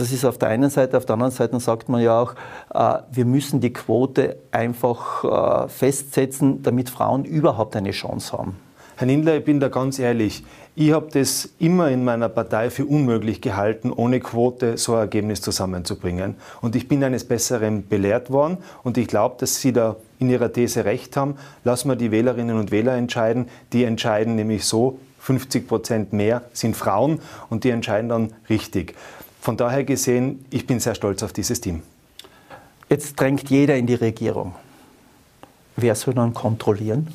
[0.02, 2.34] das ist auf der einen Seite, auf der anderen Seite sagt man ja auch,
[2.74, 8.58] äh, wir müssen die Quote einfach äh, festsetzen, damit Frauen überhaupt eine Chance haben.
[8.98, 10.44] Herr Nindler, ich bin da ganz ehrlich.
[10.76, 15.42] Ich habe das immer in meiner Partei für unmöglich gehalten, ohne Quote so ein Ergebnis
[15.42, 16.36] zusammenzubringen.
[16.62, 20.52] Und ich bin eines Besseren belehrt worden und ich glaube, dass Sie da in Ihrer
[20.52, 21.36] These recht haben.
[21.64, 23.50] Lassen wir die Wählerinnen und Wähler entscheiden.
[23.74, 28.96] Die entscheiden nämlich so, 50 Prozent mehr sind Frauen und die entscheiden dann richtig.
[29.42, 31.82] Von daher gesehen, ich bin sehr stolz auf dieses Team.
[32.90, 34.54] Jetzt drängt jeder in die Regierung.
[35.76, 37.08] Wer soll dann kontrollieren?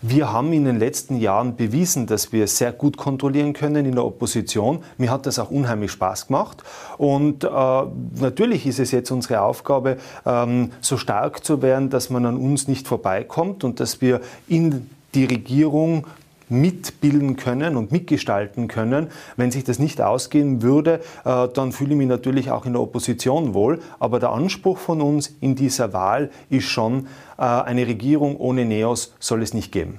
[0.00, 4.06] Wir haben in den letzten Jahren bewiesen, dass wir sehr gut kontrollieren können in der
[4.06, 4.82] Opposition.
[4.96, 6.64] Mir hat das auch unheimlich Spaß gemacht.
[6.96, 12.24] Und äh, natürlich ist es jetzt unsere Aufgabe, ähm, so stark zu werden, dass man
[12.24, 16.06] an uns nicht vorbeikommt und dass wir in die Regierung
[16.48, 19.08] mitbilden können und mitgestalten können.
[19.36, 22.82] Wenn sich das nicht ausgehen würde, äh, dann fühle ich mich natürlich auch in der
[22.82, 23.80] Opposition wohl.
[23.98, 27.06] Aber der Anspruch von uns in dieser Wahl ist schon,
[27.38, 29.98] äh, eine Regierung ohne Neos soll es nicht geben.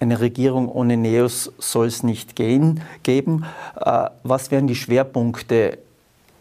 [0.00, 3.44] Eine Regierung ohne Neos soll es nicht gehen, geben.
[3.80, 5.78] Äh, was werden die Schwerpunkte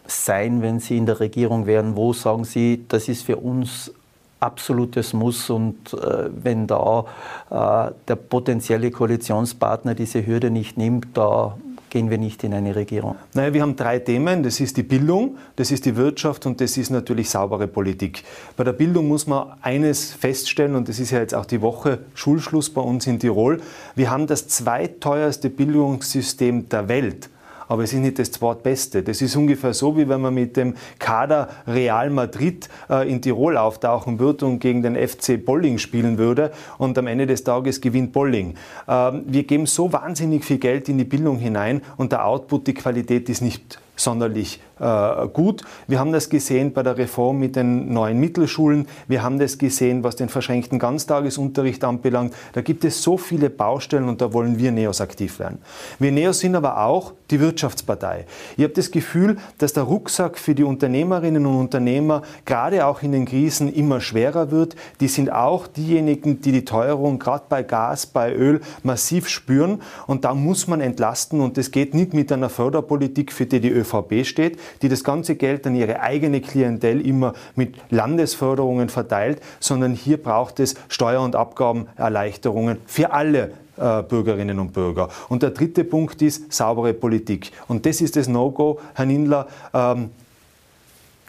[0.06, 1.96] sein, wenn Sie in der Regierung wären?
[1.96, 3.92] Wo sagen Sie, das ist für uns
[4.40, 7.06] absolutes Muss und äh, wenn da
[7.50, 11.58] äh, der potenzielle Koalitionspartner diese Hürde nicht nimmt, da
[11.90, 13.16] gehen wir nicht in eine Regierung.
[13.34, 14.44] Naja, wir haben drei Themen.
[14.44, 18.24] Das ist die Bildung, das ist die Wirtschaft und das ist natürlich saubere Politik.
[18.56, 22.00] Bei der Bildung muss man eines feststellen und das ist ja jetzt auch die Woche
[22.14, 23.62] Schulschluss bei uns in Tirol.
[23.96, 27.30] Wir haben das zweiteuerste Bildungssystem der Welt
[27.68, 29.04] aber es ist nicht das Zweitbeste.
[29.04, 33.58] Das ist ungefähr so, wie wenn man mit dem Kader Real Madrid äh, in Tirol
[33.58, 38.14] auftauchen würde und gegen den FC Bolling spielen würde und am Ende des Tages gewinnt
[38.14, 38.56] Bolling.
[38.88, 42.74] Ähm, wir geben so wahnsinnig viel Geld in die Bildung hinein und der Output, die
[42.74, 44.60] Qualität ist nicht sonderlich
[45.34, 45.64] gut.
[45.88, 48.88] Wir haben das gesehen bei der Reform mit den neuen Mittelschulen.
[49.08, 52.34] Wir haben das gesehen, was den verschränkten Ganztagesunterricht anbelangt.
[52.54, 55.60] Da gibt es so viele Baustellen und da wollen wir NEOS aktiv werden.
[56.00, 58.26] Wir NEOS sind aber auch die Wirtschaftspartei.
[58.56, 63.12] Ich habe das Gefühl, dass der Rucksack für die Unternehmerinnen und Unternehmer gerade auch in
[63.12, 64.76] den Krisen immer schwerer wird.
[65.00, 70.26] Die sind auch diejenigen, die die Teuerung gerade bei Gas, bei Öl massiv spüren und
[70.26, 74.26] da muss man entlasten und das geht nicht mit einer Förderpolitik, für die die ÖVP
[74.26, 80.18] steht, die das ganze Geld an ihre eigene Klientel immer mit Landesförderungen verteilt, sondern hier
[80.18, 85.10] braucht es Steuer- und Abgabenerleichterungen für alle äh, Bürgerinnen und Bürger.
[85.30, 87.52] Und der dritte Punkt ist saubere Politik.
[87.68, 89.48] Und das ist das No-Go, Herr Nindler.
[89.74, 90.10] Ähm,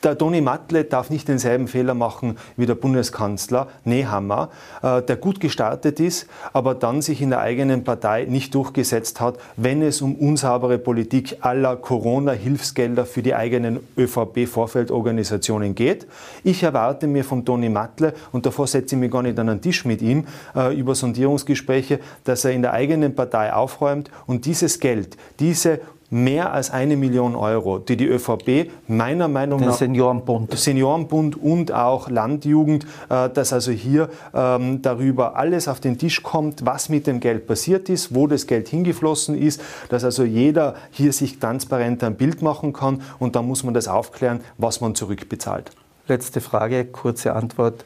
[0.03, 4.51] der Toni Matle darf nicht denselben Fehler machen wie der Bundeskanzler Nehammer,
[4.83, 9.39] äh, der gut gestartet ist, aber dann sich in der eigenen Partei nicht durchgesetzt hat,
[9.57, 16.07] wenn es um unsaubere Politik aller Corona-Hilfsgelder für die eigenen ÖVP-Vorfeldorganisationen geht.
[16.45, 19.61] Ich erwarte mir vom Toni Matle, und davor setze ich mich gar nicht an einen
[19.61, 24.79] Tisch mit ihm, äh, über Sondierungsgespräche, dass er in der eigenen Partei aufräumt und dieses
[24.79, 30.57] Geld, diese mehr als eine Million Euro, die die ÖVP meiner Meinung Den nach Seniorenbund.
[30.57, 36.65] Seniorenbund und auch Landjugend, äh, dass also hier ähm, darüber alles auf den Tisch kommt,
[36.65, 41.13] was mit dem Geld passiert ist, wo das Geld hingeflossen ist, dass also jeder hier
[41.13, 45.71] sich transparent ein Bild machen kann und dann muss man das aufklären, was man zurückbezahlt.
[46.07, 47.85] Letzte Frage, kurze Antwort.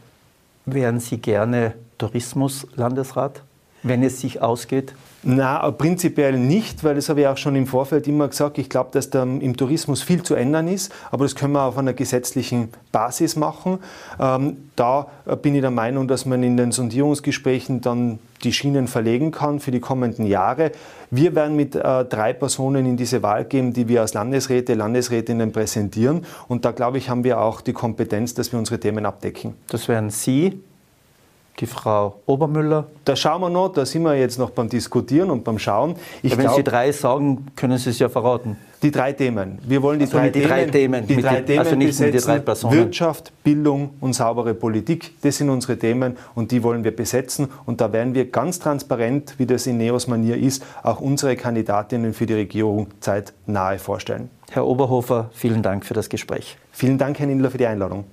[0.64, 3.42] Wären Sie gerne Tourismuslandesrat,
[3.82, 4.94] wenn es sich ausgeht?
[5.24, 8.58] Na, prinzipiell nicht, weil das habe ich auch schon im Vorfeld immer gesagt.
[8.58, 11.78] Ich glaube, dass da im Tourismus viel zu ändern ist, aber das können wir auf
[11.78, 13.78] einer gesetzlichen Basis machen.
[14.18, 15.06] Ähm, da
[15.40, 19.70] bin ich der Meinung, dass man in den Sondierungsgesprächen dann die Schienen verlegen kann für
[19.70, 20.72] die kommenden Jahre.
[21.12, 25.52] Wir werden mit äh, drei Personen in diese Wahl gehen, die wir als Landesräte, Landesrätinnen
[25.52, 26.26] präsentieren.
[26.48, 29.54] Und da, glaube ich, haben wir auch die Kompetenz, dass wir unsere Themen abdecken.
[29.68, 30.60] Das wären Sie,
[31.60, 32.86] die Frau Obermüller.
[33.04, 35.96] Da schauen wir noch, da sind wir jetzt noch beim Diskutieren und beim Schauen.
[36.22, 38.56] Ich ja, wenn glaub, Sie drei sagen, können Sie es ja verraten.
[38.82, 39.58] Die drei Themen.
[39.62, 41.06] Wir wollen die, also drei, die Themen, drei Themen.
[41.06, 42.12] Die drei Themen also nicht besetzen.
[42.12, 42.76] die drei Personen.
[42.76, 45.12] Wirtschaft, Bildung und saubere Politik.
[45.22, 47.48] Das sind unsere Themen und die wollen wir besetzen.
[47.64, 52.12] Und da werden wir ganz transparent, wie das in Neos Manier ist, auch unsere Kandidatinnen
[52.12, 54.30] für die Regierung zeitnahe vorstellen.
[54.50, 56.58] Herr Oberhofer, vielen Dank für das Gespräch.
[56.72, 58.04] Vielen Dank, Herr Nindler, für die Einladung.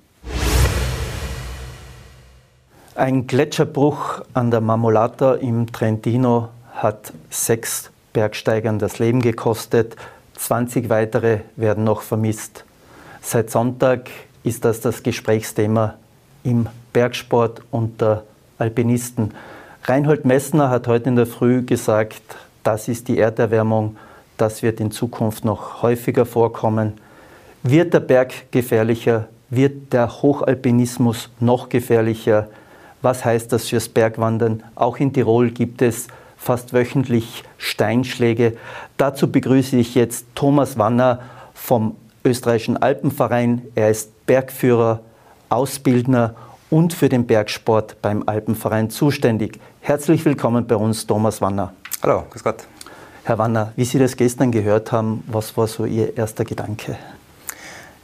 [2.99, 9.95] Ein Gletscherbruch an der Marmolata im Trentino hat sechs Bergsteigern das Leben gekostet.
[10.35, 12.65] 20 weitere werden noch vermisst.
[13.21, 14.09] Seit Sonntag
[14.43, 15.93] ist das das Gesprächsthema
[16.43, 18.25] im Bergsport unter
[18.57, 19.33] Alpinisten.
[19.85, 22.21] Reinhold Messner hat heute in der Früh gesagt,
[22.65, 23.95] das ist die Erderwärmung,
[24.35, 26.99] das wird in Zukunft noch häufiger vorkommen.
[27.63, 29.29] Wird der Berg gefährlicher?
[29.49, 32.49] Wird der Hochalpinismus noch gefährlicher?
[33.01, 34.63] Was heißt das fürs Bergwandern?
[34.75, 38.57] Auch in Tirol gibt es fast wöchentlich Steinschläge.
[38.97, 41.19] Dazu begrüße ich jetzt Thomas Wanner
[41.53, 43.61] vom österreichischen Alpenverein.
[43.75, 44.99] Er ist Bergführer,
[45.47, 46.35] Ausbildner
[46.69, 49.59] und für den Bergsport beim Alpenverein zuständig.
[49.79, 51.73] Herzlich willkommen bei uns, Thomas Wanner.
[52.03, 52.67] Hallo, grüß Gott.
[53.23, 56.97] Herr Wanner, wie Sie das gestern gehört haben, was war so Ihr erster Gedanke?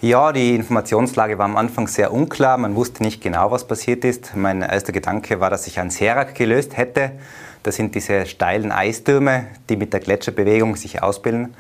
[0.02, 2.58] Ja, die Informationslage war am Anfang sehr unklar.
[2.58, 4.36] Man wusste nicht genau, was passiert ist.
[4.36, 7.14] Mein erster Gedanke war, dass sich ein Serak gelöst hätte.
[7.64, 11.56] Das sind diese steilen Eistürme, die mit der Gletscherbewegung sich ausbilden.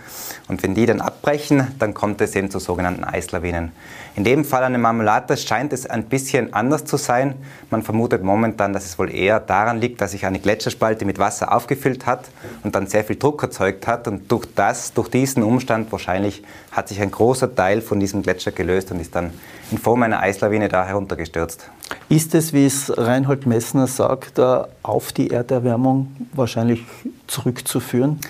[0.50, 3.71] Und wenn die dann abbrechen, dann kommt es eben zu sogenannten Eislawinen.
[4.15, 7.36] In dem Fall an dem Marmolatas scheint es ein bisschen anders zu sein.
[7.69, 11.54] Man vermutet momentan, dass es wohl eher daran liegt, dass sich eine Gletscherspalte mit Wasser
[11.54, 12.30] aufgefüllt hat
[12.63, 14.08] und dann sehr viel Druck erzeugt hat.
[14.08, 18.51] Und durch, das, durch diesen Umstand wahrscheinlich hat sich ein großer Teil von diesem Gletscher
[18.51, 19.32] gelöst und ist dann
[19.69, 21.69] in Form einer Eislawine da heruntergestürzt.
[22.08, 24.39] Ist es, wie es Reinhold Messner sagt,
[24.82, 26.86] auf die Erderwärmung wahrscheinlich
[27.28, 28.21] zurückzuführen?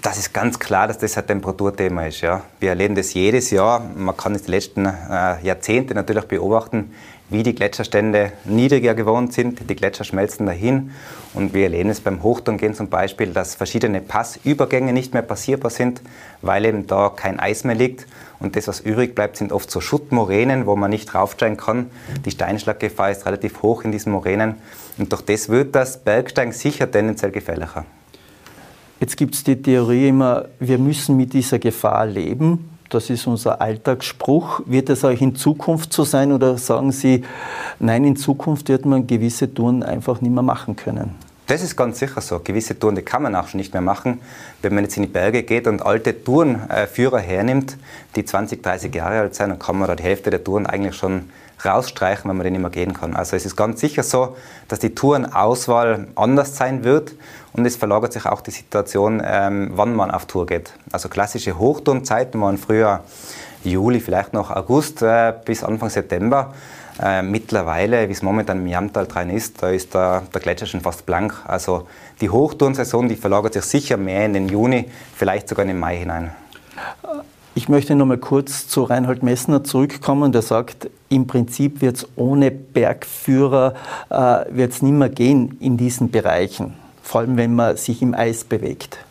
[0.00, 2.22] Das ist ganz klar, dass das ein Temperaturthema ist.
[2.22, 2.42] Ja.
[2.60, 3.80] Wir erleben das jedes Jahr.
[3.80, 6.92] Man kann es die letzten äh, Jahrzehnte natürlich beobachten,
[7.28, 9.68] wie die Gletscherstände niedriger geworden sind.
[9.68, 10.92] Die Gletscher schmelzen dahin.
[11.34, 16.00] Und wir erleben es beim Hochtouren zum Beispiel, dass verschiedene Passübergänge nicht mehr passierbar sind,
[16.40, 18.06] weil eben da kein Eis mehr liegt.
[18.38, 21.90] Und das, was übrig bleibt, sind oft so Schuttmoränen, wo man nicht raufsteigen kann.
[22.24, 24.54] Die Steinschlaggefahr ist relativ hoch in diesen Moränen.
[24.96, 27.84] Und durch das wird das Bergsteigen sicher tendenziell gefährlicher.
[29.00, 32.70] Jetzt gibt es die Theorie immer, wir müssen mit dieser Gefahr leben.
[32.88, 34.62] Das ist unser Alltagsspruch.
[34.66, 37.24] Wird es auch in Zukunft so sein oder sagen Sie,
[37.78, 41.25] nein, in Zukunft wird man gewisse Touren einfach nicht mehr machen können?
[41.46, 42.40] Das ist ganz sicher so.
[42.40, 44.20] Gewisse Touren, die kann man auch schon nicht mehr machen.
[44.62, 47.76] Wenn man jetzt in die Berge geht und alte Tourenführer hernimmt,
[48.16, 50.96] die 20, 30 Jahre alt sind, dann kann man da die Hälfte der Touren eigentlich
[50.96, 51.30] schon
[51.64, 53.14] rausstreichen, wenn man den nicht mehr gehen kann.
[53.14, 54.36] Also es ist ganz sicher so,
[54.68, 57.14] dass die Tourenauswahl anders sein wird
[57.52, 60.72] und es verlagert sich auch die Situation, ähm, wann man auf Tour geht.
[60.92, 63.04] Also klassische Hochtourenzeiten waren früher
[63.64, 66.54] Juli, vielleicht noch August äh, bis Anfang September.
[67.02, 70.80] Äh, mittlerweile, wie es momentan im Jamtal dran ist, da ist der, der Gletscher schon
[70.80, 71.34] fast blank.
[71.46, 71.86] Also
[72.20, 75.98] die Hochtourensaison, die verlagert sich sicher mehr in den Juni, vielleicht sogar in den Mai
[75.98, 76.30] hinein.
[77.54, 82.08] Ich möchte noch mal kurz zu Reinhold Messner zurückkommen, der sagt, im Prinzip wird es
[82.16, 83.74] ohne Bergführer
[84.10, 88.44] äh, wird's nicht mehr gehen in diesen Bereichen, vor allem wenn man sich im Eis
[88.44, 89.05] bewegt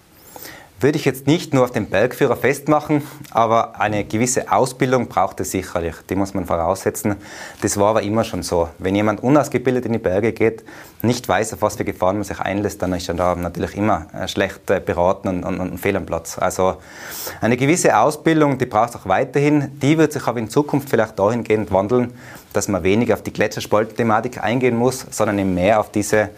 [0.86, 5.50] würde ich jetzt nicht nur auf den Bergführer festmachen, aber eine gewisse Ausbildung braucht es
[5.50, 5.96] sicherlich.
[6.12, 7.16] Die muss man voraussetzen.
[7.64, 8.70] Das war aber immer schon so.
[8.78, 10.64] Wenn jemand unausgebildet in die Berge geht,
[11.02, 14.06] nicht weiß, auf was für Gefahren man sich einlässt, dann ist er da natürlich immer
[14.14, 16.38] äh, schlecht äh, beraten und, und, und fehl am Platz.
[16.38, 16.76] Also
[17.42, 19.80] eine gewisse Ausbildung, die braucht es auch weiterhin.
[19.82, 22.14] Die wird sich aber in Zukunft vielleicht dahingehend wandeln,
[22.54, 26.30] dass man weniger auf die Gletscherspaltenthematik eingehen muss, sondern mehr auf diese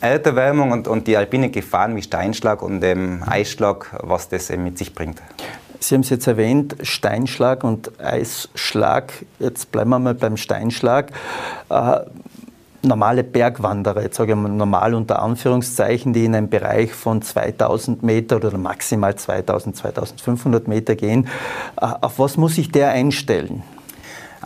[0.00, 4.94] Erderwärmung und, und die alpinen Gefahren wie Steinschlag und ähm, Eisschlag, was das mit sich
[4.94, 5.22] bringt.
[5.80, 9.12] Sie haben es jetzt erwähnt, Steinschlag und Eisschlag.
[9.38, 11.10] Jetzt bleiben wir mal beim Steinschlag.
[11.68, 12.00] Äh,
[12.82, 18.02] normale Bergwanderer, jetzt sage ich mal normal unter Anführungszeichen, die in einem Bereich von 2000
[18.02, 21.28] Meter oder maximal 2000, 2500 Meter gehen,
[21.80, 23.62] äh, auf was muss ich der einstellen?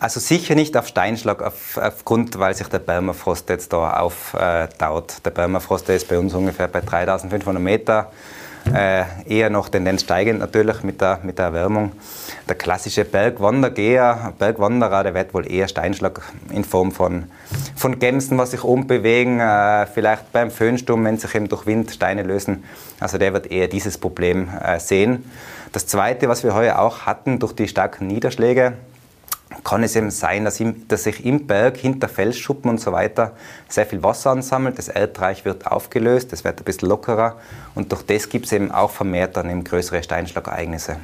[0.01, 5.17] Also sicher nicht auf Steinschlag, auf, aufgrund, weil sich der Permafrost jetzt da auftaut.
[5.23, 8.11] der Permafrost ist bei uns ungefähr bei 3500 Meter.
[8.75, 11.93] Äh, eher noch Tendenz steigend natürlich mit der, mit der Erwärmung.
[12.49, 17.25] Der klassische Bergwandergeher, Bergwanderer, der wird wohl eher Steinschlag in Form von,
[17.77, 22.23] von Gämsen, was sich umbewegen, äh, vielleicht beim Föhnsturm, wenn sich eben durch Wind Steine
[22.23, 22.65] lösen.
[23.01, 25.31] Also der wird eher dieses Problem äh, sehen.
[25.73, 28.75] Das Zweite, was wir heuer auch hatten, durch die starken Niederschläge,
[29.65, 33.33] kann es eben sein, dass, im, dass, sich im Berg hinter Felsschuppen und so weiter
[33.69, 34.79] sehr viel Wasser ansammelt.
[34.79, 37.37] Das Erdreich wird aufgelöst, es wird ein bisschen lockerer
[37.75, 40.97] und durch das gibt es eben auch vermehrt dann eben größere Steinschlagereignisse.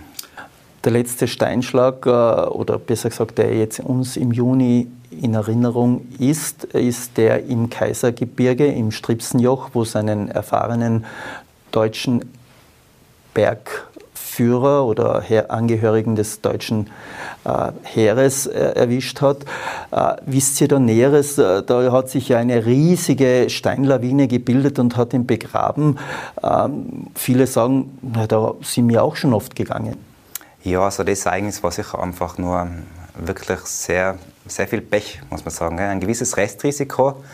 [0.84, 6.64] Der letzte Steinschlag, äh, oder besser gesagt, der jetzt uns im Juni in Erinnerung ist,
[6.64, 11.04] ist der im Kaisergebirge, im Stripsenjoch, wo es einen erfahrenen
[11.72, 12.30] deutschen
[13.34, 13.88] Berg
[14.36, 16.90] Führer oder Angehörigen des deutschen
[17.46, 19.38] äh, Heeres äh, erwischt hat.
[19.90, 21.38] Äh, wisst ihr da Näheres?
[21.38, 25.98] Äh, da hat sich ja eine riesige Steinlawine gebildet und hat ihn begraben.
[26.42, 29.96] Ähm, viele sagen, na, da sind wir auch schon oft gegangen.
[30.64, 32.68] Ja, also das Ereignis war sicher einfach nur
[33.18, 35.78] wirklich sehr, sehr viel Pech, muss man sagen.
[35.78, 37.24] Ein gewisses Restrisiko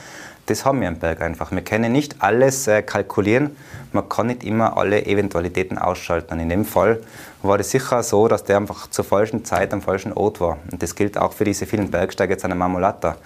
[0.46, 1.52] das haben wir am Berg einfach.
[1.52, 3.56] Wir können nicht alles äh, kalkulieren.
[3.92, 6.34] Man kann nicht immer alle Eventualitäten ausschalten.
[6.34, 7.00] Und in dem Fall
[7.42, 10.58] war das sicher so, dass der einfach zur falschen Zeit am falschen Ort war.
[10.70, 13.16] Und das gilt auch für diese vielen Bergsteiger jetzt an der Marmolata.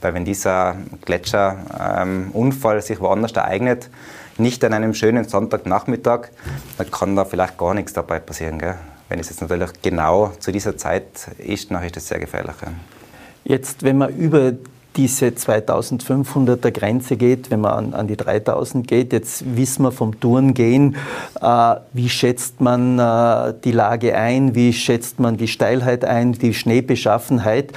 [0.00, 3.88] Weil wenn dieser Gletscherunfall ähm, sich woanders ereignet,
[4.38, 6.28] nicht an einem schönen Sonntagnachmittag,
[6.78, 8.58] dann kann da vielleicht gar nichts dabei passieren.
[8.58, 8.76] Gell?
[9.08, 12.56] Wenn es jetzt natürlich genau zu dieser Zeit ist, dann ist das sehr gefährlich.
[13.44, 14.52] Jetzt, wenn man über
[14.96, 19.12] diese 2500er Grenze geht, wenn man an, an, die 3000 geht.
[19.12, 20.96] Jetzt wissen wir vom Tourengehen,
[21.40, 26.54] äh, wie schätzt man äh, die Lage ein, wie schätzt man die Steilheit ein, die
[26.54, 27.72] Schneebeschaffenheit.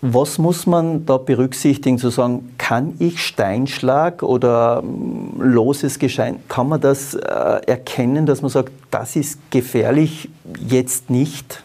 [0.00, 6.68] Was muss man da berücksichtigen, zu sagen, kann ich Steinschlag oder mm, loses Geschein, kann
[6.68, 7.20] man das äh,
[7.66, 10.28] erkennen, dass man sagt, das ist gefährlich,
[10.68, 11.64] jetzt nicht?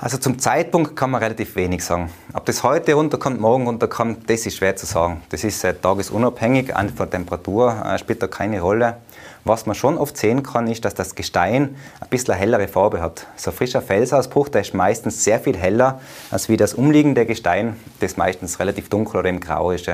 [0.00, 2.10] Also zum Zeitpunkt kann man relativ wenig sagen.
[2.32, 5.22] Ob das heute runterkommt, morgen runterkommt, das ist schwer zu sagen.
[5.28, 8.96] Das ist äh, tagesunabhängig, einfach von Temperatur äh, spielt da keine Rolle.
[9.44, 13.00] Was man schon oft sehen kann, ist, dass das Gestein ein bisschen eine hellere Farbe
[13.00, 13.28] hat.
[13.36, 17.76] So ein frischer Felsausbruch, der ist meistens sehr viel heller als wie das umliegende Gestein,
[18.00, 19.88] das meistens relativ dunkel oder im Grau ist.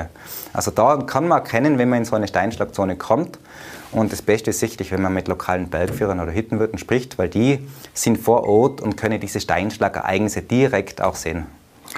[0.51, 3.37] Also da kann man erkennen, wenn man in so eine Steinschlagzone kommt,
[3.91, 7.59] und das Beste ist sicherlich, wenn man mit lokalen Bergführern oder Hüttenwirten spricht, weil die
[7.93, 11.45] sind vor Ort und können diese Steinschlagereignisse direkt auch sehen.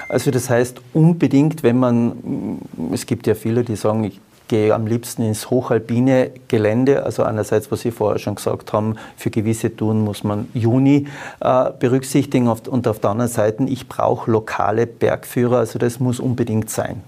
[0.08, 2.58] Also das heißt unbedingt, wenn man,
[2.92, 7.04] es gibt ja viele, die sagen, ich gehe am liebsten ins hochalpine Gelände.
[7.04, 11.06] Also einerseits, was Sie vorher schon gesagt haben, für gewisse Touren muss man Juni
[11.40, 15.58] äh, berücksichtigen und auf der anderen Seite, ich brauche lokale Bergführer.
[15.58, 17.02] Also das muss unbedingt sein.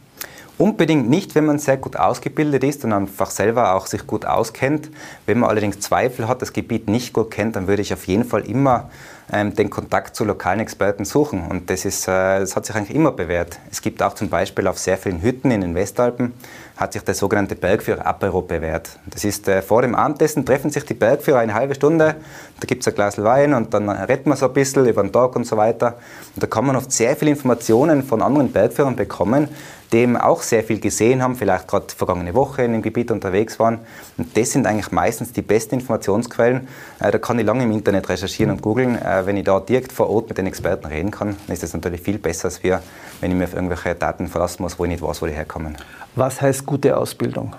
[0.59, 4.91] Unbedingt nicht, wenn man sehr gut ausgebildet ist und einfach selber auch sich gut auskennt.
[5.27, 8.25] Wenn man allerdings Zweifel hat, das Gebiet nicht gut kennt, dann würde ich auf jeden
[8.25, 8.89] Fall immer
[9.31, 11.47] ähm, den Kontakt zu lokalen Experten suchen.
[11.47, 13.59] Und das, ist, äh, das hat sich eigentlich immer bewährt.
[13.71, 16.33] Es gibt auch zum Beispiel auf sehr vielen Hütten in den Westalpen
[16.77, 18.91] hat sich der sogenannte Bergführer Apero bewährt.
[19.07, 22.17] Das ist äh, vor dem Abendessen treffen sich die Bergführer eine halbe Stunde,
[22.61, 25.11] da gibt es ein Glas Wein und dann redet man so ein bisschen über den
[25.11, 25.95] Tag und so weiter.
[26.35, 29.49] Und da kann man oft sehr viele Informationen von anderen Bergführern bekommen,
[29.95, 33.81] eben auch sehr viel gesehen haben, vielleicht gerade vergangene Woche in dem Gebiet unterwegs waren.
[34.17, 36.69] Und das sind eigentlich meistens die besten Informationsquellen.
[37.01, 39.01] Äh, da kann ich lange im Internet recherchieren und googeln.
[39.01, 41.73] Äh, wenn ich da direkt vor Ort mit den Experten reden kann, dann ist das
[41.73, 42.83] natürlich viel besser, als wir,
[43.21, 45.77] wenn ich mir auf irgendwelche Daten verlassen muss, wo ich nicht weiß, wo die herkommen.
[46.15, 47.55] Was heißt gute Ausbildung?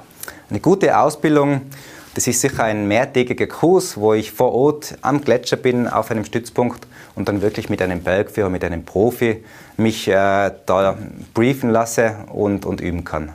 [0.49, 1.61] Eine gute Ausbildung,
[2.17, 6.25] das ist sicher ein mehrtägiger Kurs, wo ich vor Ort am Gletscher bin, auf einem
[6.25, 6.87] Stützpunkt
[7.17, 9.43] und dann wirklich mit einem Bergführer, mit einem Profi
[9.75, 10.97] mich äh, da
[11.34, 13.34] briefen lasse und, und üben kann.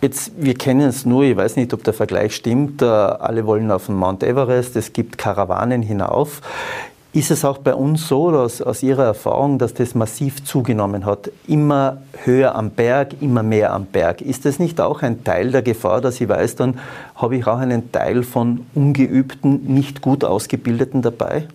[0.00, 3.70] Jetzt, wir kennen es nur, ich weiß nicht, ob der Vergleich stimmt, äh, alle wollen
[3.72, 6.40] auf den Mount Everest, es gibt Karawanen hinauf.
[7.14, 11.30] Ist es auch bei uns so, dass aus Ihrer Erfahrung, dass das massiv zugenommen hat?
[11.46, 14.20] Immer höher am Berg, immer mehr am Berg.
[14.20, 16.78] Ist das nicht auch ein Teil der Gefahr, dass ich weiß, dann
[17.16, 21.48] habe ich auch einen Teil von ungeübten, nicht gut ausgebildeten dabei?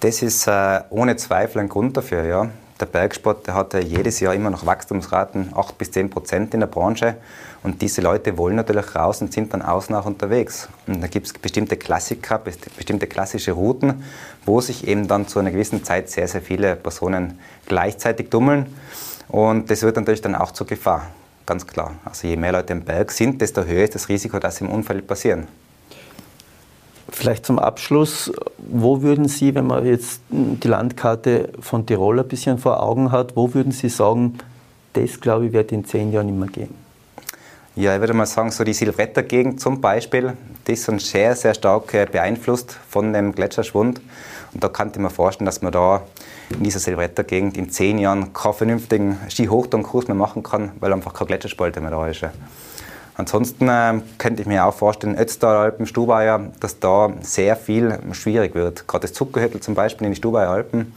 [0.00, 2.48] Das ist äh, ohne Zweifel ein Grund dafür, ja.
[2.80, 6.60] Der Bergsport der hat ja jedes Jahr immer noch Wachstumsraten, 8 bis 10 Prozent in
[6.60, 7.16] der Branche.
[7.62, 10.70] Und diese Leute wollen natürlich raus und sind dann außen auch unterwegs.
[10.86, 14.02] Und da gibt es bestimmte Klassiker, bestimmte klassische Routen,
[14.46, 18.74] wo sich eben dann zu einer gewissen Zeit sehr, sehr viele Personen gleichzeitig tummeln.
[19.28, 21.08] Und das wird natürlich dann auch zur Gefahr,
[21.44, 21.92] ganz klar.
[22.06, 24.70] Also je mehr Leute im Berg sind, desto höher ist das Risiko, dass sie im
[24.70, 25.46] Unfall passieren.
[27.12, 32.58] Vielleicht zum Abschluss, wo würden Sie, wenn man jetzt die Landkarte von Tirol ein bisschen
[32.58, 34.38] vor Augen hat, wo würden Sie sagen,
[34.92, 36.74] das glaube ich wird in zehn Jahren immer gehen?
[37.76, 40.34] Ja, ich würde mal sagen, so die Silvretta-Gegend zum Beispiel,
[40.66, 44.00] die ist schon sehr, sehr stark äh, beeinflusst von dem Gletscherschwund.
[44.52, 46.02] Und da könnte mir vorstellen, dass man da
[46.50, 51.28] in dieser Silvretta-Gegend in zehn Jahren keinen vernünftigen Skihochtourenkurs mehr machen kann, weil einfach keine
[51.28, 52.24] Gletscherspalte mehr da ist.
[53.16, 58.86] Ansonsten äh, könnte ich mir auch vorstellen, Ötztalalpen, Stubaier, dass da sehr viel schwierig wird.
[58.88, 60.92] Gerade das Zuckerhüttel zum Beispiel in die Stubaier Alpen,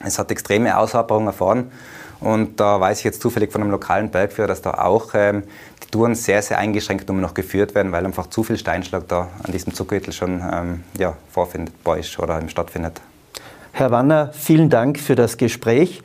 [0.00, 1.70] es hat extreme Aushaberungen erfahren.
[2.20, 5.42] Und da weiß ich jetzt zufällig von einem lokalen Bergführer, dass da auch ähm,
[5.82, 9.28] die Touren sehr, sehr eingeschränkt nur noch geführt werden, weil einfach zu viel Steinschlag da
[9.42, 13.00] an diesem Zuckerhüttel schon ähm, ja, vorfindbar ist oder stattfindet.
[13.72, 16.02] Herr Wanner, vielen Dank für das Gespräch.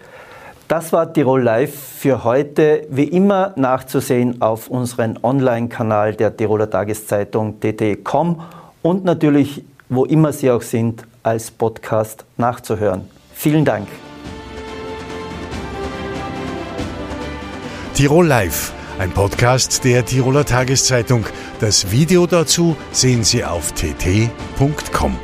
[0.69, 2.85] Das war Tirol Live für heute.
[2.91, 8.39] Wie immer nachzusehen auf unserem Online-Kanal der Tiroler Tageszeitung tt.com
[8.83, 13.09] und natürlich, wo immer Sie auch sind, als Podcast nachzuhören.
[13.33, 13.87] Vielen Dank.
[17.95, 21.25] Tirol Live, ein Podcast der Tiroler Tageszeitung.
[21.59, 25.17] Das Video dazu sehen Sie auf tt.com.